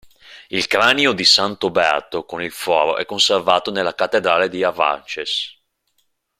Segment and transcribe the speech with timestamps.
[0.47, 5.61] Il cranio di Sant'Oberto con il foro è conservato nella cattedrale di Avranches.